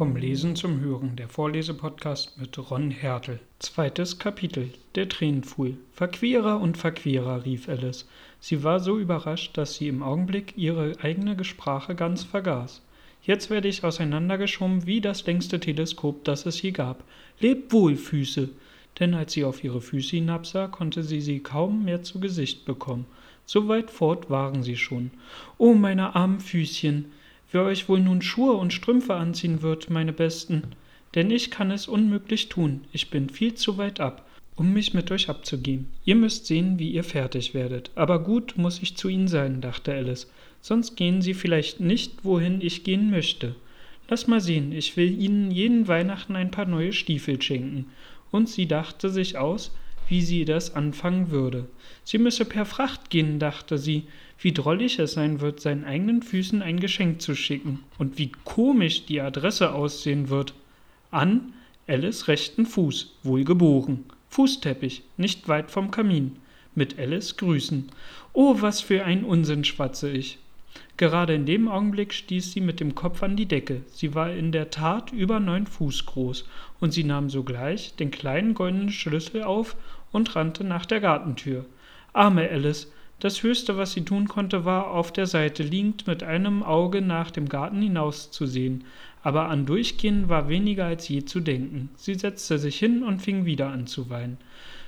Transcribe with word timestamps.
Vom 0.00 0.16
Lesen 0.16 0.56
zum 0.56 0.80
Hören, 0.80 1.14
der 1.16 1.28
Vorlesepodcast 1.28 2.38
mit 2.38 2.56
Ron 2.70 2.90
Hertel. 2.90 3.38
Zweites 3.58 4.18
Kapitel, 4.18 4.70
der 4.94 5.10
Tränenpfuhl. 5.10 5.76
Verquerer 5.92 6.58
und 6.58 6.78
Verquerer, 6.78 7.44
rief 7.44 7.68
Alice. 7.68 8.08
Sie 8.40 8.64
war 8.64 8.80
so 8.80 8.98
überrascht, 8.98 9.58
dass 9.58 9.74
sie 9.74 9.88
im 9.88 10.02
Augenblick 10.02 10.56
ihre 10.56 10.94
eigene 11.02 11.44
Sprache 11.44 11.94
ganz 11.94 12.24
vergaß. 12.24 12.80
Jetzt 13.24 13.50
werde 13.50 13.68
ich 13.68 13.84
auseinandergeschoben 13.84 14.86
wie 14.86 15.02
das 15.02 15.26
längste 15.26 15.60
Teleskop, 15.60 16.24
das 16.24 16.46
es 16.46 16.62
je 16.62 16.70
gab. 16.70 17.04
Leb 17.38 17.70
wohl, 17.70 17.94
Füße! 17.94 18.48
Denn 18.98 19.12
als 19.12 19.34
sie 19.34 19.44
auf 19.44 19.62
ihre 19.62 19.82
Füße 19.82 20.16
hinabsah, 20.16 20.68
konnte 20.68 21.02
sie 21.02 21.20
sie 21.20 21.40
kaum 21.40 21.84
mehr 21.84 22.02
zu 22.02 22.20
Gesicht 22.20 22.64
bekommen. 22.64 23.04
So 23.44 23.68
weit 23.68 23.90
fort 23.90 24.30
waren 24.30 24.62
sie 24.62 24.78
schon. 24.78 25.10
Oh, 25.58 25.74
meine 25.74 26.14
armen 26.16 26.40
Füßchen! 26.40 27.12
Wer 27.52 27.64
euch 27.64 27.88
wohl 27.88 28.00
nun 28.00 28.22
Schuhe 28.22 28.52
und 28.52 28.72
Strümpfe 28.72 29.14
anziehen 29.14 29.62
wird, 29.62 29.90
meine 29.90 30.12
Besten, 30.12 30.62
denn 31.14 31.30
ich 31.30 31.50
kann 31.50 31.70
es 31.70 31.88
unmöglich 31.88 32.48
tun, 32.48 32.82
ich 32.92 33.10
bin 33.10 33.28
viel 33.30 33.54
zu 33.54 33.78
weit 33.78 34.00
ab, 34.00 34.26
um 34.56 34.72
mich 34.72 34.94
mit 34.94 35.10
euch 35.10 35.28
abzugeben. 35.28 35.86
Ihr 36.04 36.16
müsst 36.16 36.46
sehen, 36.46 36.78
wie 36.78 36.90
ihr 36.90 37.04
fertig 37.04 37.54
werdet. 37.54 37.90
Aber 37.94 38.22
gut 38.22 38.54
muss 38.56 38.80
ich 38.82 38.96
zu 38.96 39.08
Ihnen 39.08 39.28
sein, 39.28 39.60
dachte 39.60 39.92
Alice, 39.92 40.30
sonst 40.60 40.96
gehen 40.96 41.22
Sie 41.22 41.34
vielleicht 41.34 41.80
nicht, 41.80 42.24
wohin 42.24 42.60
ich 42.60 42.84
gehen 42.84 43.10
möchte. 43.10 43.56
Lass 44.08 44.26
mal 44.26 44.40
sehen, 44.40 44.72
ich 44.72 44.96
will 44.96 45.20
Ihnen 45.20 45.50
jeden 45.50 45.88
Weihnachten 45.88 46.36
ein 46.36 46.50
paar 46.50 46.66
neue 46.66 46.92
Stiefel 46.92 47.40
schenken. 47.40 47.86
Und 48.30 48.48
sie 48.48 48.66
dachte 48.66 49.08
sich 49.10 49.38
aus, 49.38 49.72
wie 50.08 50.20
sie 50.20 50.44
das 50.44 50.74
anfangen 50.74 51.30
würde. 51.30 51.68
Sie 52.04 52.18
müsse 52.18 52.44
per 52.44 52.66
Fracht 52.66 53.10
gehen, 53.10 53.38
dachte 53.38 53.78
sie, 53.78 54.04
wie 54.40 54.52
drollig 54.52 54.98
es 54.98 55.12
sein 55.12 55.40
wird, 55.40 55.60
seinen 55.60 55.84
eigenen 55.84 56.22
Füßen 56.22 56.62
ein 56.62 56.80
Geschenk 56.80 57.20
zu 57.20 57.34
schicken 57.34 57.80
und 57.98 58.18
wie 58.18 58.32
komisch 58.44 59.04
die 59.04 59.20
Adresse 59.20 59.72
aussehen 59.72 60.30
wird. 60.30 60.54
An 61.10 61.52
Alice 61.86 62.28
rechten 62.28 62.66
Fuß, 62.66 63.16
wohlgeboren. 63.22 64.04
Fußteppich, 64.30 65.02
nicht 65.16 65.48
weit 65.48 65.70
vom 65.70 65.90
Kamin. 65.90 66.36
Mit 66.74 66.98
Alice 66.98 67.36
grüßen. 67.36 67.90
Oh, 68.32 68.56
was 68.60 68.80
für 68.80 69.04
ein 69.04 69.24
Unsinn, 69.24 69.64
schwatze 69.64 70.08
ich. 70.10 70.38
Gerade 70.96 71.34
in 71.34 71.46
dem 71.46 71.68
Augenblick 71.68 72.14
stieß 72.14 72.52
sie 72.52 72.60
mit 72.60 72.78
dem 72.78 72.94
Kopf 72.94 73.22
an 73.22 73.36
die 73.36 73.46
Decke. 73.46 73.82
Sie 73.92 74.14
war 74.14 74.32
in 74.32 74.52
der 74.52 74.70
Tat 74.70 75.12
über 75.12 75.40
neun 75.40 75.66
Fuß 75.66 76.06
groß, 76.06 76.46
und 76.78 76.92
sie 76.92 77.04
nahm 77.04 77.28
sogleich 77.28 77.96
den 77.96 78.10
kleinen 78.10 78.54
goldenen 78.54 78.90
Schlüssel 78.90 79.42
auf 79.42 79.76
und 80.12 80.36
rannte 80.36 80.62
nach 80.62 80.86
der 80.86 81.00
Gartentür. 81.00 81.66
Arme 82.12 82.48
Alice, 82.48 82.92
das 83.20 83.42
Höchste, 83.42 83.76
was 83.76 83.92
sie 83.92 84.04
tun 84.04 84.28
konnte, 84.28 84.64
war, 84.64 84.90
auf 84.90 85.12
der 85.12 85.26
Seite 85.26 85.62
liegend 85.62 86.06
mit 86.06 86.22
einem 86.22 86.62
Auge 86.62 87.02
nach 87.02 87.30
dem 87.30 87.48
Garten 87.48 87.82
hinauszusehen, 87.82 88.84
aber 89.22 89.48
an 89.48 89.66
Durchgehen 89.66 90.28
war 90.28 90.48
weniger 90.48 90.86
als 90.86 91.08
je 91.08 91.24
zu 91.24 91.40
denken. 91.40 91.90
Sie 91.96 92.14
setzte 92.14 92.58
sich 92.58 92.78
hin 92.78 93.02
und 93.02 93.20
fing 93.20 93.44
wieder 93.44 93.68
an 93.68 93.86
zu 93.86 94.08
weinen. 94.08 94.38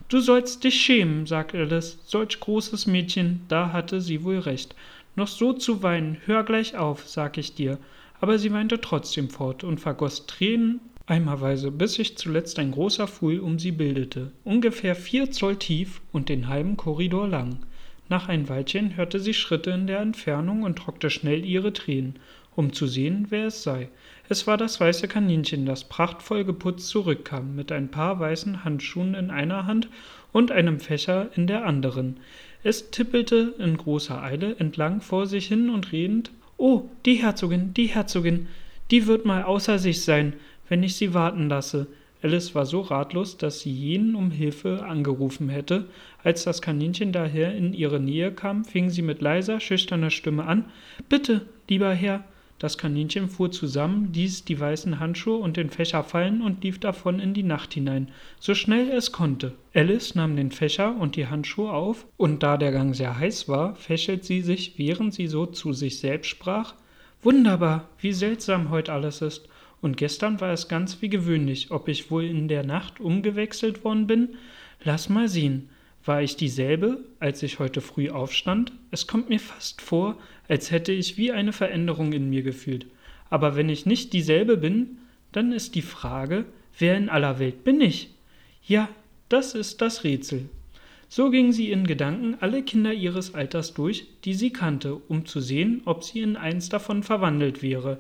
Du 0.08 0.20
sollst 0.20 0.64
dich 0.64 0.80
schämen, 0.80 1.27
sagte 1.27 1.58
Alice, 1.58 1.98
solch 2.05 2.41
großes 2.41 2.86
Mädchen, 2.86 3.42
da 3.48 3.72
hatte 3.72 4.00
sie 4.00 4.24
wohl 4.24 4.39
recht. 4.39 4.74
Noch 5.14 5.28
so 5.28 5.52
zu 5.52 5.83
weinen, 5.83 6.17
hör 6.24 6.42
gleich 6.42 6.77
auf, 6.77 7.06
sag 7.06 7.36
ich 7.39 7.55
dir. 7.55 7.78
Aber 8.20 8.39
sie 8.39 8.52
weinte 8.52 8.80
trotzdem 8.80 9.28
fort 9.28 9.64
und 9.64 9.78
vergoß 9.78 10.27
Tränen 10.27 10.80
eimerweise, 11.06 11.70
bis 11.70 11.94
sich 11.94 12.17
zuletzt 12.17 12.58
ein 12.58 12.70
großer 12.70 13.08
Pfuhl 13.08 13.41
um 13.41 13.58
sie 13.58 13.72
bildete, 13.72 14.33
ungefähr 14.44 14.94
vier 14.94 15.30
Zoll 15.30 15.56
tief 15.56 16.00
und 16.12 16.28
den 16.28 16.48
halben 16.48 16.77
Korridor 16.77 17.28
lang. 17.28 17.58
Nach 18.08 18.28
ein 18.28 18.48
Weilchen 18.48 18.97
hörte 18.97 19.20
sie 19.20 19.34
Schritte 19.34 19.70
in 19.70 19.86
der 19.86 20.00
Entfernung 20.00 20.62
und 20.62 20.77
trockte 20.77 21.11
schnell 21.11 21.45
ihre 21.45 21.72
Tränen, 21.72 22.17
um 22.55 22.72
zu 22.72 22.86
sehen, 22.86 23.27
wer 23.31 23.47
es 23.47 23.62
sei. 23.62 23.89
Es 24.28 24.47
war 24.47 24.56
das 24.56 24.81
weiße 24.81 25.08
Kaninchen, 25.08 25.67
das 25.67 25.84
prachtvoll 25.84 26.45
geputzt 26.45 26.89
zurückkam, 26.89 27.55
mit 27.55 27.73
ein 27.73 27.91
paar 27.91 28.20
weißen 28.20 28.64
Handschuhen 28.64 29.14
in 29.14 29.30
einer 29.30 29.67
Hand 29.67 29.89
und 30.33 30.51
einem 30.52 30.80
Fächer 30.80 31.30
in 31.35 31.46
der 31.46 31.64
anderen. 31.64 32.18
Es 32.62 32.91
tippelte 32.91 33.55
in 33.58 33.77
großer 33.77 34.23
Eile 34.23 34.57
entlang 34.58 35.01
vor 35.01 35.27
sich 35.27 35.48
hin 35.48 35.70
und 35.70 35.92
redend 35.92 36.30
Oh, 36.58 36.89
die 37.07 37.17
Herzogin, 37.17 37.74
die 37.74 37.86
Herzogin, 37.86 38.46
die 38.92 39.07
wird 39.07 39.24
mal 39.24 39.42
außer 39.42 39.79
sich 39.80 40.02
sein, 40.02 40.35
wenn 40.68 40.83
ich 40.83 40.95
sie 40.95 41.12
warten 41.12 41.48
lasse. 41.48 41.89
Alice 42.22 42.55
war 42.55 42.66
so 42.66 42.80
ratlos, 42.83 43.36
dass 43.36 43.60
sie 43.60 43.72
jenen 43.72 44.14
um 44.14 44.30
Hilfe 44.30 44.84
angerufen 44.84 45.48
hätte. 45.48 45.86
Als 46.22 46.44
das 46.44 46.62
Kaninchen 46.62 47.10
daher 47.10 47.55
in 47.55 47.74
ihre 47.74 47.98
Nähe 47.98 48.30
kam, 48.30 48.64
fing 48.64 48.90
sie 48.90 49.02
mit 49.02 49.20
leiser, 49.20 49.58
schüchterner 49.58 50.10
Stimme 50.10 50.44
an 50.44 50.66
Bitte, 51.08 51.46
lieber 51.68 51.92
Herr. 51.92 52.24
Das 52.61 52.78
Kaninchen 52.78 53.28
fuhr 53.28 53.50
zusammen, 53.50 54.12
ließ 54.12 54.44
die 54.44 54.61
weißen 54.61 55.00
Handschuhe 55.00 55.38
und 55.38 55.56
den 55.56 55.68
Fächer 55.68 56.05
fallen 56.05 56.42
und 56.42 56.62
lief 56.62 56.78
davon 56.78 57.18
in 57.18 57.34
die 57.34 57.42
Nacht 57.42 57.74
hinein, 57.74 58.06
so 58.38 58.55
schnell 58.55 58.88
es 58.90 59.11
konnte. 59.11 59.55
Alice 59.74 60.14
nahm 60.14 60.36
den 60.36 60.52
Fächer 60.52 60.94
und 60.96 61.16
die 61.16 61.27
Handschuhe 61.27 61.72
auf, 61.72 62.06
und 62.16 62.44
da 62.44 62.56
der 62.56 62.70
Gang 62.70 62.94
sehr 62.94 63.18
heiß 63.18 63.48
war, 63.48 63.74
fächelt 63.74 64.24
sie 64.24 64.42
sich, 64.42 64.78
während 64.78 65.12
sie 65.12 65.27
so 65.27 65.46
zu 65.46 65.72
sich 65.72 65.98
selbst 65.98 66.28
sprach 66.28 66.74
Wunderbar, 67.20 67.88
wie 67.98 68.12
seltsam 68.12 68.70
heut 68.70 68.88
alles 68.88 69.22
ist 69.22 69.48
und 69.82 69.98
gestern 69.98 70.40
war 70.40 70.52
es 70.52 70.68
ganz 70.68 71.02
wie 71.02 71.10
gewöhnlich, 71.10 71.70
ob 71.70 71.88
ich 71.88 72.10
wohl 72.10 72.24
in 72.24 72.48
der 72.48 72.62
Nacht 72.62 73.00
umgewechselt 73.00 73.84
worden 73.84 74.06
bin? 74.06 74.30
Lass 74.82 75.10
mal 75.10 75.28
sehen. 75.28 75.68
War 76.04 76.22
ich 76.22 76.36
dieselbe, 76.36 77.04
als 77.20 77.42
ich 77.42 77.58
heute 77.58 77.80
früh 77.80 78.08
aufstand? 78.08 78.72
Es 78.90 79.06
kommt 79.06 79.28
mir 79.28 79.40
fast 79.40 79.82
vor, 79.82 80.16
als 80.48 80.70
hätte 80.70 80.92
ich 80.92 81.16
wie 81.16 81.32
eine 81.32 81.52
Veränderung 81.52 82.12
in 82.12 82.30
mir 82.30 82.42
gefühlt. 82.42 82.86
Aber 83.28 83.56
wenn 83.56 83.68
ich 83.68 83.84
nicht 83.84 84.12
dieselbe 84.12 84.56
bin, 84.56 84.98
dann 85.32 85.52
ist 85.52 85.74
die 85.74 85.82
Frage, 85.82 86.44
wer 86.78 86.96
in 86.96 87.08
aller 87.08 87.38
Welt 87.38 87.64
bin 87.64 87.80
ich? 87.80 88.10
Ja, 88.66 88.88
das 89.28 89.54
ist 89.54 89.80
das 89.80 90.04
Rätsel. 90.04 90.48
So 91.08 91.30
ging 91.30 91.52
sie 91.52 91.70
in 91.70 91.86
Gedanken 91.86 92.36
alle 92.40 92.62
Kinder 92.62 92.92
ihres 92.92 93.34
Alters 93.34 93.74
durch, 93.74 94.06
die 94.24 94.34
sie 94.34 94.50
kannte, 94.50 94.94
um 95.08 95.26
zu 95.26 95.40
sehen, 95.40 95.82
ob 95.84 96.04
sie 96.04 96.20
in 96.20 96.36
eins 96.36 96.68
davon 96.68 97.02
verwandelt 97.02 97.62
wäre. 97.62 97.98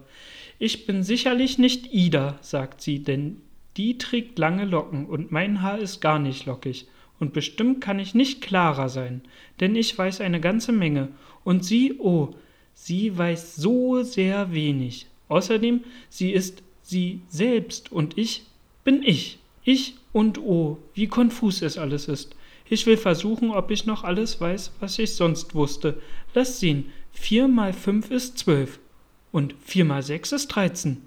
Ich 0.64 0.86
bin 0.86 1.02
sicherlich 1.02 1.58
nicht 1.58 1.92
Ida, 1.92 2.38
sagt 2.40 2.82
sie, 2.82 3.00
denn 3.00 3.38
die 3.76 3.98
trägt 3.98 4.38
lange 4.38 4.64
Locken 4.64 5.06
und 5.06 5.32
mein 5.32 5.60
Haar 5.60 5.80
ist 5.80 6.00
gar 6.00 6.20
nicht 6.20 6.46
lockig. 6.46 6.86
Und 7.18 7.32
bestimmt 7.32 7.80
kann 7.80 7.98
ich 7.98 8.14
nicht 8.14 8.40
klarer 8.42 8.88
sein, 8.88 9.22
denn 9.58 9.74
ich 9.74 9.98
weiß 9.98 10.20
eine 10.20 10.40
ganze 10.40 10.70
Menge. 10.70 11.08
Und 11.42 11.64
sie, 11.64 11.98
oh, 11.98 12.36
sie 12.74 13.18
weiß 13.18 13.56
so 13.56 14.04
sehr 14.04 14.54
wenig. 14.54 15.08
Außerdem, 15.26 15.80
sie 16.08 16.30
ist 16.30 16.62
sie 16.80 17.22
selbst 17.26 17.90
und 17.90 18.16
ich 18.16 18.44
bin 18.84 19.02
ich. 19.02 19.40
Ich 19.64 19.96
und 20.12 20.38
oh, 20.38 20.78
wie 20.94 21.08
konfus 21.08 21.60
es 21.62 21.76
alles 21.76 22.06
ist. 22.06 22.36
Ich 22.70 22.86
will 22.86 22.98
versuchen, 22.98 23.50
ob 23.50 23.72
ich 23.72 23.84
noch 23.84 24.04
alles 24.04 24.40
weiß, 24.40 24.74
was 24.78 25.00
ich 25.00 25.16
sonst 25.16 25.56
wusste. 25.56 26.00
Lass 26.34 26.60
sehen, 26.60 26.92
vier 27.10 27.48
mal 27.48 27.72
fünf 27.72 28.12
ist 28.12 28.38
zwölf. 28.38 28.78
Und 29.32 29.54
vier 29.64 29.84
mal 29.84 30.02
sechs 30.02 30.30
ist 30.30 30.48
dreizehn. 30.48 30.98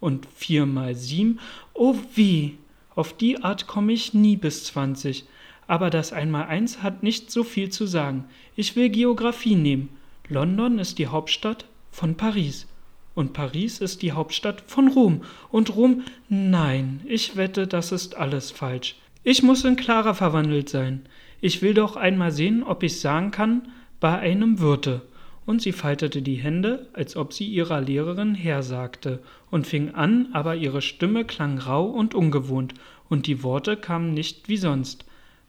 Und 0.00 0.26
vier 0.34 0.66
mal 0.66 0.94
sieben, 0.94 1.38
oh 1.72 1.96
wie! 2.14 2.58
Auf 2.96 3.16
die 3.16 3.42
Art 3.42 3.66
komme 3.66 3.92
ich 3.92 4.14
nie 4.14 4.36
bis 4.36 4.64
zwanzig. 4.64 5.24
Aber 5.66 5.90
das 5.90 6.12
Einmaleins 6.12 6.82
hat 6.82 7.02
nicht 7.02 7.30
so 7.30 7.42
viel 7.44 7.70
zu 7.70 7.86
sagen. 7.86 8.24
Ich 8.56 8.76
will 8.76 8.88
Geographie 8.88 9.56
nehmen. 9.56 9.88
London 10.28 10.78
ist 10.78 10.98
die 10.98 11.08
Hauptstadt 11.08 11.66
von 11.90 12.16
Paris. 12.16 12.66
Und 13.14 13.32
Paris 13.32 13.80
ist 13.80 14.02
die 14.02 14.12
Hauptstadt 14.12 14.62
von 14.66 14.88
Rom. 14.88 15.22
Und 15.50 15.74
Rom, 15.76 16.02
nein, 16.28 17.00
ich 17.06 17.36
wette, 17.36 17.66
das 17.66 17.92
ist 17.92 18.16
alles 18.16 18.50
falsch. 18.50 18.96
Ich 19.22 19.42
muss 19.42 19.64
in 19.64 19.76
Clara 19.76 20.14
verwandelt 20.14 20.68
sein. 20.68 21.06
Ich 21.40 21.62
will 21.62 21.74
doch 21.74 21.96
einmal 21.96 22.30
sehen, 22.30 22.62
ob 22.62 22.82
ich 22.82 23.00
sagen 23.00 23.30
kann, 23.30 23.68
bei 24.00 24.18
einem 24.18 24.58
Wirte 24.60 25.02
und 25.46 25.60
sie 25.60 25.72
faltete 25.72 26.22
die 26.22 26.36
Hände, 26.36 26.88
als 26.92 27.16
ob 27.16 27.32
sie 27.32 27.46
ihrer 27.46 27.80
Lehrerin 27.80 28.34
hersagte, 28.34 29.22
und 29.50 29.66
fing 29.66 29.94
an, 29.94 30.28
aber 30.32 30.56
ihre 30.56 30.82
Stimme 30.82 31.24
klang 31.24 31.58
rauh 31.58 31.90
und 31.90 32.14
ungewohnt, 32.14 32.74
und 33.08 33.26
die 33.26 33.42
Worte 33.42 33.76
kamen 33.76 34.14
nicht 34.14 34.48
wie 34.48 34.56
sonst. 34.56 35.04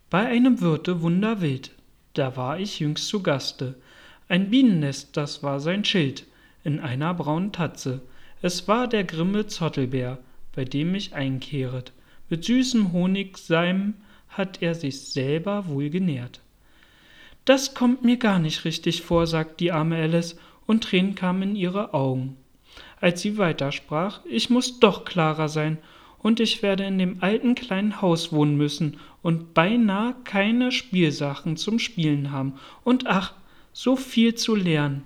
Bei 0.10 0.26
einem 0.26 0.62
Wirte 0.62 1.02
wunderwild, 1.02 1.72
da 2.14 2.36
war 2.36 2.60
ich 2.60 2.80
jüngst 2.80 3.08
zu 3.08 3.24
Gaste. 3.24 3.76
Ein 4.28 4.50
Bienennest, 4.50 5.16
das 5.18 5.44
war 5.44 5.60
sein 5.60 5.86
Schild, 5.86 6.26
in 6.64 6.80
einer 6.80 7.14
braunen 7.14 7.52
Tatze. 7.52 8.02
Es 8.42 8.68
war 8.68 8.88
der 8.88 9.04
grimme 9.04 9.48
Zottelbär, 9.48 10.20
bei 10.54 10.66
dem 10.66 10.96
ich 10.96 11.14
einkehret. 11.14 11.94
Mit 12.30 12.44
süßem 12.44 12.92
Honigseim 12.92 13.96
hat 14.30 14.62
er 14.62 14.76
sich 14.76 15.02
selber 15.02 15.68
wohl 15.68 15.90
genährt. 15.90 16.42
Das 17.46 17.74
kommt 17.76 18.04
mir 18.04 18.18
gar 18.18 18.40
nicht 18.40 18.66
richtig 18.66 19.04
vor, 19.04 19.28
sagt 19.28 19.60
die 19.60 19.72
arme 19.72 19.98
Alice, 19.98 20.38
und 20.66 20.84
Tränen 20.84 21.14
kamen 21.14 21.44
in 21.44 21.56
ihre 21.56 21.94
Augen. 21.94 22.38
Als 23.00 23.22
sie 23.22 23.38
weitersprach, 23.38 24.22
ich 24.26 24.50
muss 24.50 24.80
doch 24.80 25.06
klarer 25.06 25.48
sein, 25.48 25.78
und 26.18 26.40
ich 26.40 26.64
werde 26.64 26.86
in 26.86 26.98
dem 26.98 27.18
alten 27.22 27.54
kleinen 27.54 28.02
Haus 28.02 28.34
wohnen 28.34 28.58
müssen 28.58 28.98
und 29.22 29.54
beinahe 29.54 30.16
keine 30.24 30.72
Spielsachen 30.72 31.56
zum 31.56 31.78
Spielen 31.78 32.32
haben, 32.32 32.54
und 32.84 33.06
ach, 33.06 33.34
so 33.74 33.96
viel 33.96 34.34
zu 34.34 34.56
lernen. 34.56 35.04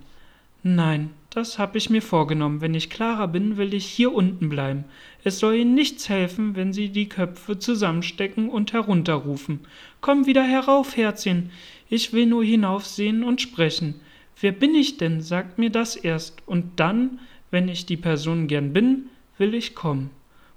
Nein, 0.64 1.10
das 1.30 1.60
hab 1.60 1.76
ich 1.76 1.90
mir 1.90 2.02
vorgenommen. 2.02 2.60
Wenn 2.62 2.74
ich 2.74 2.90
Clara 2.90 3.28
bin, 3.28 3.58
will 3.58 3.74
ich 3.74 3.86
hier 3.86 4.14
unten 4.14 4.50
bleiben. 4.50 4.86
Es 5.24 5.40
soll 5.40 5.56
Ihnen 5.56 5.74
nichts 5.74 6.10
helfen, 6.10 6.56
wenn 6.56 6.74
Sie 6.74 6.90
die 6.90 7.08
Köpfe 7.08 7.60
zusammenstecken 7.60 8.50
und 8.50 8.74
herunterrufen. 8.74 9.60
Komm 10.02 10.26
wieder 10.26 10.44
herauf, 10.44 10.98
Herzchen. 10.98 11.52
Ich 11.90 12.14
will 12.14 12.28
nur 12.28 12.44
hinaufsehen 12.44 13.24
und 13.24 13.42
sprechen. 13.42 13.96
Wer 14.40 14.52
bin 14.52 14.76
ich 14.76 14.98
denn? 14.98 15.22
Sagt 15.22 15.58
mir 15.58 15.70
das 15.70 15.96
erst. 15.96 16.48
Und 16.48 16.80
dann, 16.80 17.20
wenn 17.52 17.68
ich 17.68 17.86
die 17.86 17.98
Person 17.98 18.48
gern 18.48 18.74
bin, 18.74 19.10
will 19.38 19.54
ich 19.54 19.76
kommen. 19.76 20.12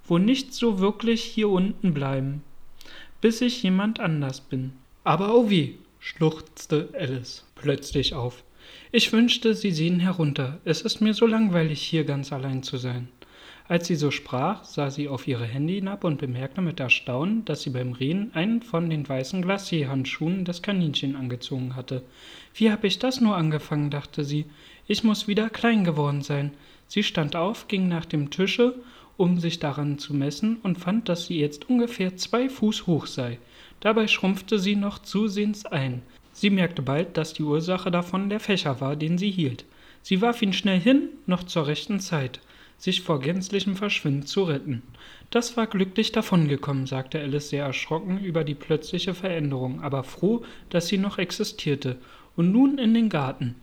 Wo 0.05 0.19
nicht 0.19 0.53
so 0.53 0.79
wirklich 0.79 1.23
hier 1.23 1.49
unten 1.49 1.95
bleiben. 1.95 2.43
Bis 3.21 3.41
ich 3.41 3.63
jemand 3.63 3.99
anders 3.99 4.41
bin. 4.41 4.73
Aber 5.05 5.35
oh 5.35 5.49
wie, 5.49 5.79
schluchzte 6.01 6.91
Alice 6.93 7.45
plötzlich 7.55 8.15
auf. 8.15 8.45
Ich 8.91 9.13
wünschte, 9.13 9.55
Sie 9.55 9.71
sehen 9.71 10.01
herunter. 10.01 10.61
Es 10.65 10.83
ist 10.83 11.01
mir 11.01 11.15
so 11.15 11.27
langweilig, 11.27 11.81
hier 11.81 12.05
ganz 12.05 12.33
allein 12.33 12.63
zu 12.63 12.77
sein. 12.77 13.09
Als 13.69 13.87
sie 13.87 13.95
so 13.95 14.11
sprach, 14.11 14.65
sah 14.65 14.91
sie 14.91 15.09
auf 15.09 15.29
ihre 15.29 15.47
Hände 15.47 15.75
hinab 15.75 16.05
und 16.05 16.19
bemerkte 16.19 16.61
mit 16.61 16.81
Erstaunen, 16.81 17.45
dass 17.45 17.63
sie 17.63 17.71
beim 17.71 17.93
Reden 17.93 18.31
einen 18.35 18.63
von 18.63 18.91
den 18.91 19.09
weißen 19.09 19.43
Glacierhandschuhen 19.43 20.45
des 20.45 20.63
Kaninchen 20.63 21.17
angezogen 21.17 21.77
hatte. 21.77 22.03
Wie 22.55 22.71
hab 22.71 22.85
ich 22.85 22.99
das 22.99 23.21
nur 23.21 23.37
angefangen, 23.37 23.91
dachte 23.91 24.25
sie. 24.25 24.47
Ich 24.87 25.05
muss 25.05 25.29
wieder 25.29 25.49
klein 25.49 25.85
geworden 25.85 26.23
sein. 26.23 26.53
Sie 26.89 27.03
stand 27.03 27.37
auf, 27.37 27.69
ging 27.69 27.89
nach 27.89 28.05
dem 28.05 28.31
Tische, 28.31 28.75
um 29.17 29.39
sich 29.39 29.59
daran 29.61 29.99
zu 29.99 30.15
messen, 30.15 30.57
und 30.63 30.79
fand, 30.79 31.09
dass 31.09 31.27
sie 31.27 31.39
jetzt 31.39 31.69
ungefähr 31.71 32.17
zwei 32.17 32.49
Fuß 32.49 32.87
hoch 32.87 33.07
sei. 33.07 33.39
Dabei 33.81 34.09
schrumpfte 34.09 34.59
sie 34.59 34.77
noch 34.77 34.99
zusehends 34.99 35.67
ein. 35.67 36.03
Sie 36.33 36.51
merkte 36.51 36.83
bald, 36.83 37.17
dass 37.17 37.35
die 37.35 37.43
Ursache 37.43 37.91
davon 37.91 38.29
der 38.29 38.41
Fächer 38.41 38.81
war, 38.81 38.97
den 38.97 39.19
sie 39.19 39.31
hielt. 39.31 39.65
Sie 40.03 40.21
warf 40.21 40.43
ihn 40.43 40.53
schnell 40.53 40.81
hin, 40.81 41.09
noch 41.27 41.45
zur 41.45 41.67
rechten 41.67 42.01
Zeit, 42.01 42.41
sich 42.83 43.03
vor 43.03 43.21
gänzlichem 43.21 43.77
Verschwinden 43.77 44.27
zu 44.27 44.43
retten. 44.43 44.83
Das 45.31 45.57
war 45.57 45.69
glücklich 45.69 46.11
davongekommen, 46.11 46.89
sagte 46.89 47.21
Alice 47.21 47.51
sehr 47.51 47.65
erschrocken 47.65 48.19
über 48.19 48.43
die 48.43 48.57
plötzliche 48.57 49.15
Veränderung, 49.15 49.81
aber 49.83 50.03
froh, 50.03 50.43
dass 50.69 50.89
sie 50.89 50.99
noch 50.99 51.19
existierte. 51.19 51.99
Und 52.35 52.51
nun 52.51 52.79
in 52.79 52.93
den 52.93 53.09
Garten. 53.09 53.55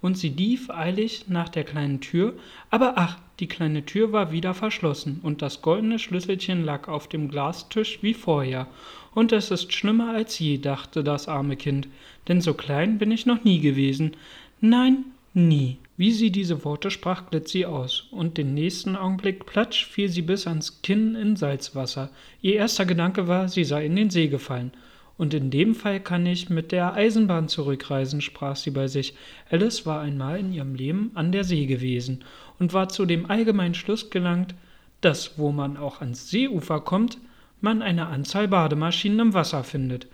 Und 0.00 0.16
sie 0.16 0.30
lief 0.30 0.70
eilig 0.70 1.26
nach 1.28 1.50
der 1.50 1.64
kleinen 1.64 2.00
Tür, 2.00 2.32
aber 2.70 2.94
ach, 2.96 3.18
die 3.40 3.46
kleine 3.46 3.84
Tür 3.84 4.10
war 4.10 4.32
wieder 4.32 4.54
verschlossen, 4.54 5.20
und 5.22 5.42
das 5.42 5.60
goldene 5.60 5.98
Schlüsselchen 5.98 6.64
lag 6.64 6.88
auf 6.88 7.08
dem 7.08 7.28
Glastisch 7.28 7.98
wie 8.00 8.14
vorher, 8.14 8.68
und 9.14 9.32
es 9.32 9.50
ist 9.50 9.74
schlimmer 9.74 10.14
als 10.14 10.38
je, 10.38 10.56
dachte 10.56 11.04
das 11.04 11.28
arme 11.28 11.56
Kind, 11.56 11.88
denn 12.26 12.40
so 12.40 12.54
klein 12.54 12.96
bin 12.96 13.10
ich 13.10 13.26
noch 13.26 13.44
nie 13.44 13.60
gewesen. 13.60 14.16
Nein, 14.62 15.04
nie. 15.34 15.76
Wie 16.02 16.10
sie 16.10 16.32
diese 16.32 16.64
Worte 16.64 16.90
sprach, 16.90 17.30
glitt 17.30 17.46
sie 17.46 17.64
aus, 17.64 18.08
und 18.10 18.36
den 18.36 18.54
nächsten 18.54 18.96
Augenblick 18.96 19.46
platsch 19.46 19.86
fiel 19.86 20.08
sie 20.08 20.22
bis 20.22 20.48
ans 20.48 20.82
Kinn 20.82 21.14
in 21.14 21.36
Salzwasser. 21.36 22.10
Ihr 22.40 22.54
erster 22.54 22.84
Gedanke 22.86 23.28
war, 23.28 23.46
sie 23.46 23.62
sei 23.62 23.86
in 23.86 23.94
den 23.94 24.10
See 24.10 24.26
gefallen. 24.26 24.72
Und 25.16 25.32
in 25.32 25.52
dem 25.52 25.76
Fall 25.76 26.00
kann 26.00 26.26
ich 26.26 26.50
mit 26.50 26.72
der 26.72 26.94
Eisenbahn 26.94 27.46
zurückreisen, 27.46 28.20
sprach 28.20 28.56
sie 28.56 28.72
bei 28.72 28.88
sich. 28.88 29.14
Alice 29.48 29.86
war 29.86 30.00
einmal 30.00 30.40
in 30.40 30.52
ihrem 30.52 30.74
Leben 30.74 31.12
an 31.14 31.30
der 31.30 31.44
See 31.44 31.66
gewesen 31.66 32.24
und 32.58 32.72
war 32.72 32.88
zu 32.88 33.06
dem 33.06 33.30
allgemeinen 33.30 33.74
Schluss 33.74 34.10
gelangt, 34.10 34.56
dass, 35.02 35.38
wo 35.38 35.52
man 35.52 35.76
auch 35.76 36.00
ans 36.00 36.28
Seeufer 36.28 36.80
kommt, 36.80 37.18
man 37.60 37.80
eine 37.80 38.08
Anzahl 38.08 38.48
Bademaschinen 38.48 39.20
im 39.20 39.34
Wasser 39.34 39.62
findet, 39.62 40.08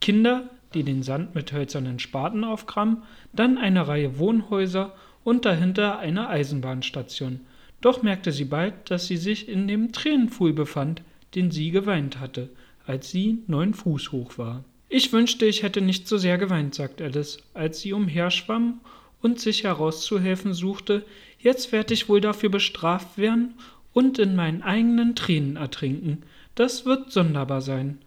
Kinder, 0.00 0.48
die 0.72 0.84
den 0.84 1.02
Sand 1.02 1.34
mit 1.34 1.52
hölzernen 1.52 1.98
Spaten 1.98 2.44
aufkramen, 2.44 3.02
dann 3.34 3.58
eine 3.58 3.86
Reihe 3.86 4.18
Wohnhäuser 4.18 4.94
und 5.24 5.44
dahinter 5.44 5.98
eine 5.98 6.28
Eisenbahnstation. 6.28 7.40
Doch 7.80 8.02
merkte 8.02 8.32
sie 8.32 8.44
bald, 8.44 8.90
dass 8.90 9.06
sie 9.06 9.16
sich 9.16 9.48
in 9.48 9.66
dem 9.66 9.92
Tränenpfuhl 9.92 10.52
befand, 10.52 11.02
den 11.34 11.50
sie 11.50 11.70
geweint 11.70 12.20
hatte, 12.20 12.50
als 12.86 13.10
sie 13.10 13.42
neun 13.46 13.74
Fuß 13.74 14.12
hoch 14.12 14.38
war. 14.38 14.64
Ich 14.88 15.12
wünschte, 15.12 15.46
ich 15.46 15.62
hätte 15.62 15.80
nicht 15.80 16.06
so 16.06 16.18
sehr 16.18 16.38
geweint, 16.38 16.74
sagte 16.74 17.04
Alice, 17.04 17.38
als 17.52 17.80
sie 17.80 17.92
umherschwamm 17.92 18.80
und 19.20 19.40
sich 19.40 19.64
herauszuhelfen 19.64 20.54
suchte. 20.54 21.04
Jetzt 21.38 21.72
werd 21.72 21.90
ich 21.90 22.08
wohl 22.08 22.20
dafür 22.20 22.50
bestraft 22.50 23.18
werden 23.18 23.54
und 23.92 24.18
in 24.18 24.36
meinen 24.36 24.62
eigenen 24.62 25.16
Tränen 25.16 25.56
ertrinken. 25.56 26.22
Das 26.54 26.84
wird 26.84 27.10
sonderbar 27.10 27.60
sein. 27.60 27.98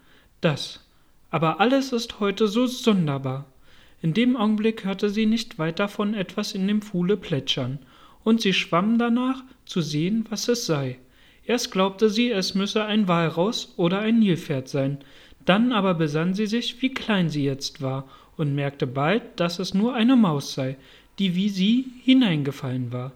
Das. 0.41 0.85
Aber 1.29 1.59
alles 1.59 1.91
ist 1.91 2.19
heute 2.19 2.47
so 2.47 2.67
sonderbar. 2.67 3.45
In 4.01 4.13
dem 4.13 4.35
Augenblick 4.35 4.85
hörte 4.85 5.09
sie 5.09 5.25
nicht 5.25 5.57
weit 5.57 5.79
davon 5.79 6.13
etwas 6.13 6.53
in 6.53 6.67
dem 6.67 6.81
Pfuhle 6.81 7.17
plätschern, 7.17 7.79
und 8.23 8.41
sie 8.41 8.53
schwamm 8.53 8.97
danach, 8.97 9.44
zu 9.65 9.81
sehen, 9.81 10.25
was 10.29 10.47
es 10.47 10.65
sei. 10.65 10.97
Erst 11.45 11.71
glaubte 11.71 12.09
sie, 12.09 12.29
es 12.29 12.55
müsse 12.55 12.83
ein 12.83 13.07
Walraus 13.07 13.73
oder 13.77 13.99
ein 13.99 14.19
Nilpferd 14.19 14.67
sein, 14.67 14.97
dann 15.45 15.71
aber 15.71 15.94
besann 15.94 16.33
sie 16.33 16.45
sich, 16.45 16.81
wie 16.81 16.94
klein 16.94 17.29
sie 17.29 17.44
jetzt 17.44 17.81
war, 17.81 18.07
und 18.35 18.53
merkte 18.53 18.85
bald, 18.85 19.23
dass 19.38 19.59
es 19.59 19.73
nur 19.73 19.94
eine 19.94 20.15
Maus 20.15 20.53
sei, 20.53 20.77
die 21.19 21.35
wie 21.35 21.50
sie 21.50 21.85
hineingefallen 22.03 22.91
war. 22.91 23.13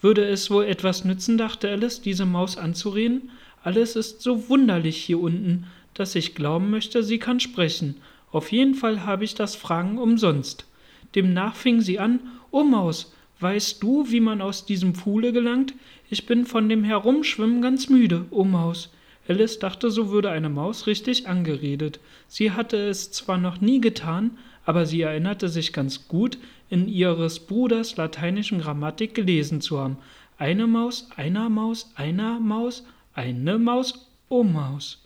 Würde 0.00 0.24
es 0.24 0.50
wohl 0.50 0.64
etwas 0.64 1.04
nützen, 1.04 1.36
dachte 1.38 1.68
Alice, 1.68 2.00
diese 2.00 2.24
Maus 2.24 2.56
anzureden, 2.56 3.30
alles 3.62 3.96
ist 3.96 4.22
so 4.22 4.48
wunderlich 4.48 4.96
hier 4.96 5.20
unten, 5.20 5.66
dass 5.94 6.14
ich 6.14 6.34
glauben 6.34 6.70
möchte, 6.70 7.02
sie 7.02 7.18
kann 7.18 7.40
sprechen. 7.40 7.96
Auf 8.36 8.52
jeden 8.52 8.74
Fall 8.74 9.06
habe 9.06 9.24
ich 9.24 9.34
das 9.34 9.56
Fragen 9.56 9.96
umsonst. 9.96 10.66
Demnach 11.14 11.54
fing 11.54 11.80
sie 11.80 11.98
an, 11.98 12.20
O 12.50 12.64
Maus, 12.64 13.14
weißt 13.40 13.82
du, 13.82 14.10
wie 14.10 14.20
man 14.20 14.42
aus 14.42 14.66
diesem 14.66 14.94
Pfuhle 14.94 15.32
gelangt? 15.32 15.72
Ich 16.10 16.26
bin 16.26 16.44
von 16.44 16.68
dem 16.68 16.84
Herumschwimmen 16.84 17.62
ganz 17.62 17.88
müde, 17.88 18.26
O 18.30 18.44
Maus. 18.44 18.92
Alice 19.26 19.58
dachte, 19.58 19.90
so 19.90 20.10
würde 20.10 20.28
eine 20.28 20.50
Maus 20.50 20.86
richtig 20.86 21.26
angeredet. 21.26 21.98
Sie 22.28 22.50
hatte 22.50 22.76
es 22.76 23.10
zwar 23.10 23.38
noch 23.38 23.62
nie 23.62 23.80
getan, 23.80 24.32
aber 24.66 24.84
sie 24.84 25.00
erinnerte 25.00 25.48
sich 25.48 25.72
ganz 25.72 26.06
gut, 26.06 26.36
in 26.68 26.88
ihres 26.88 27.40
Bruders 27.40 27.96
lateinischen 27.96 28.58
Grammatik 28.58 29.14
gelesen 29.14 29.62
zu 29.62 29.80
haben. 29.80 29.96
Eine 30.36 30.66
Maus, 30.66 31.08
einer 31.16 31.48
Maus, 31.48 31.90
einer 31.94 32.38
Maus, 32.38 32.84
eine 33.14 33.58
Maus, 33.58 34.10
oh 34.28 34.42
Maus. 34.42 35.05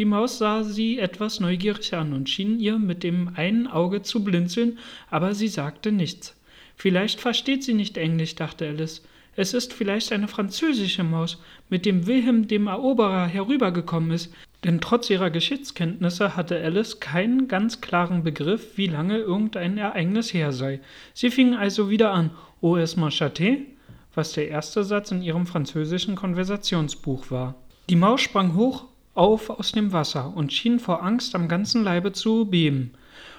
Die 0.00 0.06
Maus 0.06 0.38
sah 0.38 0.64
sie 0.64 0.98
etwas 0.98 1.40
neugierig 1.40 1.92
an 1.92 2.14
und 2.14 2.30
schien 2.30 2.58
ihr 2.58 2.78
mit 2.78 3.02
dem 3.02 3.32
einen 3.36 3.66
Auge 3.66 4.00
zu 4.00 4.24
blinzeln, 4.24 4.78
aber 5.10 5.34
sie 5.34 5.48
sagte 5.48 5.92
nichts. 5.92 6.34
Vielleicht 6.74 7.20
versteht 7.20 7.62
sie 7.62 7.74
nicht 7.74 7.98
Englisch, 7.98 8.34
dachte 8.34 8.66
Alice. 8.66 9.02
Es 9.36 9.52
ist 9.52 9.74
vielleicht 9.74 10.10
eine 10.12 10.26
französische 10.26 11.04
Maus, 11.04 11.36
mit 11.68 11.84
dem 11.84 12.06
Wilhelm 12.06 12.48
dem 12.48 12.66
Eroberer 12.66 13.26
herübergekommen 13.26 14.12
ist, 14.12 14.32
denn 14.64 14.80
trotz 14.80 15.10
ihrer 15.10 15.28
Geschichtskenntnisse 15.28 16.34
hatte 16.34 16.58
Alice 16.58 17.00
keinen 17.00 17.46
ganz 17.46 17.82
klaren 17.82 18.22
Begriff, 18.22 18.78
wie 18.78 18.86
lange 18.86 19.18
irgendein 19.18 19.76
Ereignis 19.76 20.32
her 20.32 20.52
sei. 20.52 20.80
Sie 21.12 21.28
fing 21.28 21.54
also 21.54 21.90
wieder 21.90 22.12
an, 22.12 22.30
O 22.62 22.78
es 22.78 22.96
manchaté? 22.96 23.66
was 24.14 24.32
der 24.32 24.48
erste 24.48 24.82
Satz 24.82 25.10
in 25.10 25.20
ihrem 25.20 25.46
französischen 25.46 26.16
Konversationsbuch 26.16 27.30
war. 27.30 27.56
Die 27.90 27.96
Maus 27.96 28.22
sprang 28.22 28.54
hoch 28.54 28.86
auf 29.14 29.50
aus 29.50 29.72
dem 29.72 29.92
Wasser 29.92 30.32
und 30.34 30.52
schien 30.52 30.78
vor 30.78 31.02
Angst 31.02 31.34
am 31.34 31.48
ganzen 31.48 31.84
Leibe 31.84 32.12
zu 32.12 32.46
beben. 32.46 32.92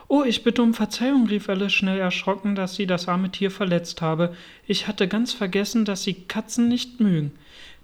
Oh, 0.08 0.24
ich 0.24 0.44
bitte 0.44 0.62
um 0.62 0.74
Verzeihung, 0.74 1.28
rief 1.28 1.48
Alice 1.48 1.72
schnell 1.72 1.98
erschrocken, 1.98 2.54
dass 2.54 2.76
sie 2.76 2.86
das 2.86 3.08
arme 3.08 3.32
Tier 3.32 3.50
verletzt 3.50 4.02
habe. 4.02 4.36
Ich 4.68 4.88
hatte 4.88 5.08
ganz 5.08 5.32
vergessen, 5.32 5.86
dass 5.86 6.04
sie 6.04 6.14
Katzen 6.14 6.68
nicht 6.68 7.00
mögen. 7.00 7.32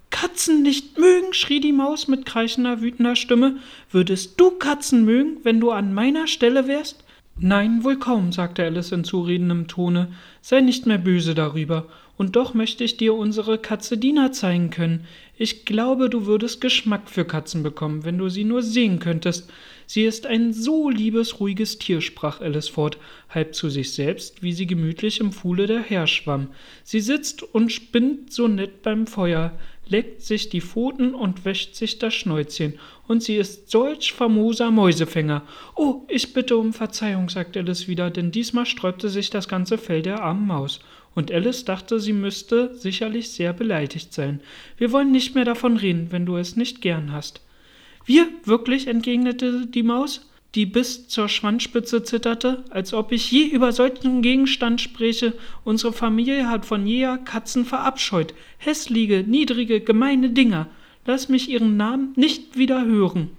Katzen 0.10 0.62
nicht 0.62 0.98
mögen? 0.98 1.34
schrie 1.34 1.62
die 1.62 1.72
Maus 1.72 2.10
mit 2.10 2.26
kreischender, 2.26 2.82
wütender 2.82 3.16
Stimme. 3.16 3.58
Würdest 3.92 4.40
du 4.40 4.52
Katzen 4.52 5.06
mögen, 5.06 5.38
wenn 5.44 5.62
du 5.62 5.72
an 5.72 5.94
meiner 5.94 6.28
Stelle 6.28 6.68
wärst? 6.68 7.04
Nein, 7.40 7.84
wohl 7.84 7.98
kaum, 7.98 8.32
sagte 8.32 8.64
Alice 8.64 8.92
in 8.92 9.04
zuredendem 9.04 9.68
Tone. 9.68 10.10
Sei 10.42 10.60
nicht 10.60 10.86
mehr 10.86 10.98
böse 10.98 11.36
darüber 11.36 11.86
und 12.18 12.36
doch 12.36 12.54
möchte 12.54 12.84
ich 12.84 12.98
dir 12.98 13.14
unsere 13.14 13.58
Katze 13.58 13.98
Dina 13.98 14.32
zeigen 14.32 14.70
können. 14.72 15.06
Ich 15.38 15.66
glaube, 15.66 16.10
du 16.10 16.26
würdest 16.26 16.62
Geschmack 16.62 17.10
für 17.10 17.26
Katzen 17.26 17.62
bekommen, 17.62 18.06
wenn 18.06 18.18
du 18.18 18.28
sie 18.30 18.44
nur 18.44 18.64
sehen 18.64 19.00
könntest. 19.00 19.52
Sie 19.86 20.04
ist 20.04 20.26
ein 20.26 20.52
so 20.52 20.90
liebes, 20.90 21.40
ruhiges 21.40 21.78
Tier, 21.78 22.02
sprach 22.02 22.42
Alice 22.42 22.70
fort, 22.70 22.98
halb 23.30 23.54
zu 23.54 23.70
sich 23.70 23.94
selbst, 23.94 24.42
wie 24.42 24.52
sie 24.52 24.66
gemütlich 24.66 25.20
im 25.20 25.32
Pfuhle 25.32 25.68
daherschwamm. 25.68 26.48
Sie 26.84 27.00
sitzt 27.00 27.44
und 27.44 27.72
spinnt 27.72 28.34
so 28.34 28.48
nett 28.48 28.82
beim 28.82 29.06
Feuer, 29.06 29.58
leckt 29.88 30.24
sich 30.24 30.50
die 30.50 30.60
Pfoten 30.60 31.14
und 31.14 31.46
wäscht 31.46 31.76
sich 31.76 32.00
das 32.00 32.14
Schnäuzchen, 32.16 32.80
und 33.08 33.24
sie 33.24 33.38
ist 33.38 33.70
solch 33.70 34.12
famoser 34.12 34.72
Mäusefänger. 34.72 35.44
Oh, 35.76 36.02
ich 36.10 36.34
bitte 36.34 36.58
um 36.58 36.74
Verzeihung, 36.74 37.30
sagte 37.30 37.60
Alice 37.60 37.88
wieder, 37.88 38.10
denn 38.10 38.32
diesmal 38.32 38.66
sträubte 38.66 39.08
sich 39.08 39.30
das 39.30 39.48
ganze 39.48 39.78
Fell 39.78 40.02
der 40.02 40.22
armen 40.22 40.48
Maus 40.48 40.82
und 41.18 41.32
Alice 41.32 41.66
dachte, 41.66 42.00
sie 42.00 42.14
müsste 42.14 42.76
sicherlich 42.76 43.32
sehr 43.32 43.52
beleidigt 43.52 44.14
sein. 44.14 44.40
Wir 44.78 44.92
wollen 44.92 45.12
nicht 45.12 45.34
mehr 45.34 45.46
davon 45.46 45.76
reden, 45.76 46.12
wenn 46.12 46.28
du 46.28 46.38
es 46.38 46.56
nicht 46.56 46.80
gern 46.80 47.12
hast. 47.12 47.42
Wir, 48.06 48.28
wirklich? 48.44 48.86
entgegnete 48.86 49.66
die 49.66 49.82
Maus. 49.82 50.30
die 50.54 50.68
bis 50.68 51.08
zur 51.08 51.28
Schwanzspitze 51.28 52.04
zitterte, 52.04 52.64
als 52.70 52.94
ob 52.94 53.12
ich 53.12 53.32
je 53.32 53.46
über 53.46 53.72
solchen 53.72 54.22
Gegenstand 54.22 54.80
spräche. 54.80 55.34
Unsere 55.64 55.92
Familie 55.92 56.48
hat 56.48 56.68
von 56.68 56.86
jeher 56.86 57.18
Katzen 57.18 57.66
verabscheut. 57.66 58.36
Hässliche, 58.60 59.24
niedrige, 59.28 59.82
gemeine 59.82 60.30
Dinger. 60.30 60.68
Lass 61.08 61.30
mich 61.30 61.50
ihren 61.50 61.78
Namen 61.78 62.14
nicht 62.16 62.58
wieder 62.60 62.86
hören. 62.86 63.32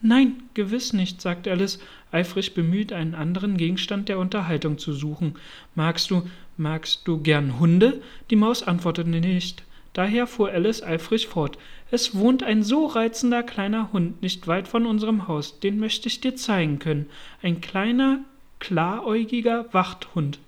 Nein, 0.00 0.44
gewiss 0.54 0.92
nicht, 0.92 1.20
sagte 1.20 1.50
Alice, 1.50 1.80
eifrig 2.12 2.54
bemüht, 2.54 2.92
einen 2.92 3.14
anderen 3.14 3.56
Gegenstand 3.56 4.08
der 4.08 4.18
Unterhaltung 4.18 4.78
zu 4.78 4.92
suchen. 4.92 5.34
Magst 5.74 6.10
du, 6.10 6.22
magst 6.58 7.06
du 7.06 7.18
gern 7.18 7.58
Hunde? 7.58 8.02
Die 8.30 8.36
Maus 8.36 8.62
antwortete 8.62 9.08
nicht. 9.08 9.64
Daher 9.92 10.26
fuhr 10.26 10.50
Alice 10.50 10.82
eifrig 10.82 11.26
fort. 11.26 11.56
Es 11.90 12.14
wohnt 12.14 12.42
ein 12.42 12.62
so 12.62 12.86
reizender 12.86 13.42
kleiner 13.42 13.92
Hund 13.92 14.20
nicht 14.20 14.46
weit 14.46 14.68
von 14.68 14.84
unserem 14.84 15.26
Haus, 15.26 15.60
den 15.60 15.78
möchte 15.78 16.08
ich 16.08 16.20
dir 16.20 16.36
zeigen 16.36 16.78
können. 16.78 17.06
Ein 17.42 17.60
kleiner, 17.60 18.20
klaräugiger 18.58 19.72
Wachthund. 19.72 20.38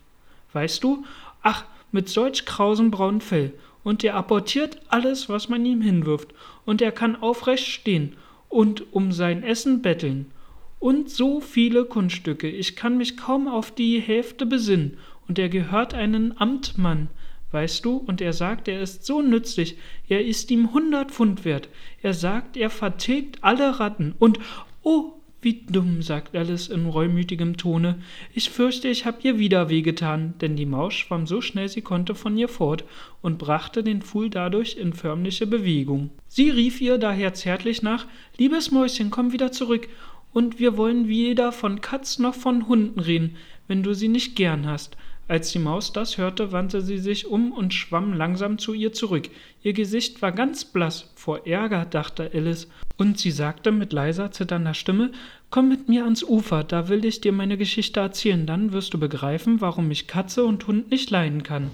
Weißt 0.53 0.85
du? 0.85 1.05
Ach, 1.43 1.65
mit 1.93 2.09
solch 2.09 2.45
krausem 2.45 2.91
braunen 2.91 3.21
Fell. 3.21 3.53
Und 3.85 4.03
der 4.03 4.17
apportiert 4.17 4.81
alles, 4.89 5.29
was 5.29 5.49
man 5.49 5.65
ihm 5.65 5.81
hinwirft. 5.81 6.35
Und 6.67 6.83
er 6.83 6.93
kann 6.93 7.17
aufrecht 7.17 7.67
stehen 7.67 8.17
und 8.49 8.93
um 8.93 9.13
sein 9.13 9.43
Essen 9.43 9.81
betteln. 9.81 10.31
Und 10.79 11.11
so 11.11 11.41
viele 11.41 11.85
Kunststücke. 11.85 12.49
Ich 12.49 12.77
kann 12.77 12.99
mich 12.99 13.17
kaum 13.17 13.49
auf 13.49 13.71
die 13.71 13.99
Hälfte 14.01 14.47
besinnen. 14.47 14.99
Und 15.29 15.39
er 15.39 15.49
gehört 15.49 15.95
einen 15.95 16.41
Amtmann 16.41 17.09
weißt 17.51 17.85
du, 17.85 17.97
und 17.97 18.21
er 18.21 18.33
sagt, 18.33 18.69
er 18.69 18.81
ist 18.81 19.05
so 19.05 19.23
nützlich, 19.23 19.77
er 20.09 20.25
ist 20.25 20.51
ihm 20.51 20.73
hundert 20.73 21.11
Pfund 21.11 21.45
wert. 21.45 21.69
Er 22.03 22.15
sagt, 22.15 22.57
er 22.57 22.71
vertilgt 22.71 23.43
alle 23.43 23.81
Ratten. 23.81 24.15
Und, 24.19 24.39
oh, 24.83 25.13
wie 25.41 25.65
dumm, 25.71 26.03
sagt 26.03 26.37
Alice 26.37 26.69
in 26.69 26.87
reumütigem 26.87 27.57
Tone. 27.57 28.01
Ich 28.35 28.51
fürchte, 28.51 28.89
ich 28.89 29.07
hab 29.07 29.25
ihr 29.25 29.39
wieder 29.39 29.69
wehgetan, 29.69 30.35
denn 30.41 30.57
die 30.57 30.67
Maus 30.67 30.95
schwamm 30.95 31.29
so 31.29 31.41
schnell 31.41 31.69
sie 31.69 31.81
konnte 31.81 32.17
von 32.17 32.37
ihr 32.37 32.49
fort 32.49 32.85
und 33.23 33.39
brachte 33.39 33.85
den 33.85 34.03
Pfuhl 34.03 34.31
dadurch 34.31 34.77
in 34.77 34.93
förmliche 34.93 35.47
Bewegung. 35.47 36.11
Sie 36.27 36.51
rief 36.51 36.81
ihr 36.81 36.99
daher 36.99 37.35
zärtlich 37.35 37.83
nach, 37.83 38.07
Liebes 38.37 38.73
Mäuschen, 38.73 39.11
komm 39.11 39.33
wieder 39.33 39.53
zurück, 39.53 39.89
und 40.33 40.59
wir 40.59 40.77
wollen 40.77 41.09
weder 41.09 41.53
von 41.53 41.81
Katz 41.81 42.19
noch 42.19 42.35
von 42.35 42.69
Hunden 42.69 43.01
reden, 43.01 43.37
wenn 43.69 43.83
du 43.83 43.95
sie 43.95 44.09
nicht 44.09 44.37
gern 44.37 44.67
hast. 44.67 44.97
Als 45.29 45.53
die 45.53 45.59
Maus 45.59 45.93
das 45.93 46.17
hörte, 46.17 46.53
wandte 46.53 46.81
sie 46.81 46.97
sich 46.97 47.27
um 47.27 47.53
und 47.53 47.75
schwamm 47.75 48.15
langsam 48.15 48.57
zu 48.57 48.73
ihr 48.73 48.95
zurück. 48.95 49.29
Ihr 49.63 49.75
Gesicht 49.75 50.23
war 50.23 50.33
ganz 50.33 50.65
blass, 50.65 51.11
vor 51.15 51.47
Ärger, 51.47 51.85
dachte 51.85 52.31
Alice, 52.33 52.67
und 52.97 53.19
sie 53.19 53.31
sagte 53.31 53.71
mit 53.71 53.93
leiser, 53.93 54.33
zitternder 54.33 54.73
Stimme 54.73 55.13
Komm 55.51 55.69
mit 55.69 55.89
mir 55.89 56.05
ans 56.05 56.25
Ufer, 56.25 56.65
da 56.65 56.89
will 56.89 57.05
ich 57.05 57.21
dir 57.21 57.33
meine 57.33 57.59
Geschichte 57.59 58.01
erzählen, 58.01 58.47
dann 58.47 58.73
wirst 58.73 58.95
du 58.95 58.99
begreifen, 58.99 59.61
warum 59.61 59.91
ich 59.91 60.07
Katze 60.07 60.45
und 60.45 60.67
Hund 60.67 60.91
nicht 60.91 61.11
leiden 61.11 61.43
kann. 61.43 61.71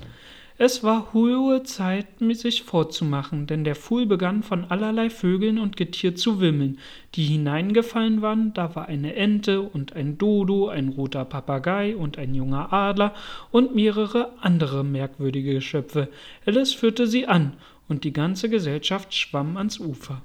Es 0.56 0.84
war 0.84 1.12
hohe 1.12 1.64
Zeit, 1.64 2.06
sich 2.20 2.62
fortzumachen, 2.62 3.46
denn 3.46 3.64
der 3.64 3.74
Pfuhl 3.74 4.06
begann 4.06 4.44
von 4.44 4.64
allerlei 4.64 5.10
Vögeln 5.10 5.58
und 5.58 5.76
Getier 5.76 6.14
zu 6.14 6.40
wimmeln, 6.40 6.78
die 7.16 7.24
hineingefallen 7.24 8.22
waren, 8.22 8.54
da 8.54 8.76
war 8.76 8.86
eine 8.86 9.16
Ente 9.16 9.62
und 9.62 9.94
ein 9.94 10.16
Dodo, 10.16 10.68
ein 10.68 10.90
roter 10.90 11.24
Papagei 11.24 11.96
und 11.96 12.18
ein 12.18 12.34
junger 12.34 12.72
Adler 12.72 13.14
und 13.50 13.74
mehrere 13.74 14.32
andere 14.40 14.84
merkwürdige 14.84 15.54
Geschöpfe. 15.54 16.08
Alice 16.46 16.72
führte 16.72 17.08
sie 17.08 17.26
an, 17.26 17.54
und 17.88 18.04
die 18.04 18.12
ganze 18.12 18.48
Gesellschaft 18.48 19.14
schwamm 19.14 19.56
ans 19.56 19.78
Ufer. 19.80 20.22